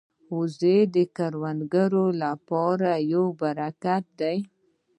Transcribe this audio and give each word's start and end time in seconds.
وزې 0.37 0.77
د 0.95 0.97
کروندګرو 1.17 2.05
لپاره 2.23 2.89
یو 3.13 3.25
برکت 3.41 4.03
دي 4.19 4.37